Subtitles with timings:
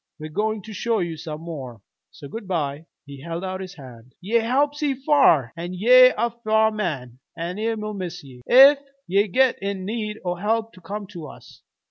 [0.17, 1.79] We're goin' to show you some more.
[2.09, 4.15] So good by." He held out his hand.
[4.19, 8.41] "Ye helped see f'ar, an' ye're a f'ar man, an' we'll miss ye.
[8.49, 11.61] Ef ye git in need o' help come to us.